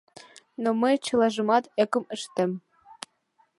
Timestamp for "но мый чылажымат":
0.61-1.63